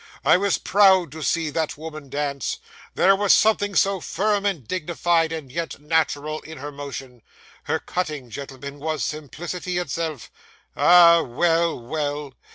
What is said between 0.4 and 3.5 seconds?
proud to see that woman dance; there was